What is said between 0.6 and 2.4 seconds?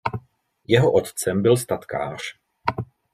Jeho otcem byl statkář.